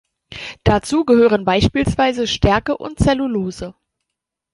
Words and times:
Dazu 0.63 1.05
gehören 1.05 1.45
beispielsweise 1.45 2.25
Stärke 2.25 2.75
und 2.75 2.97
Zellulose. 2.97 3.75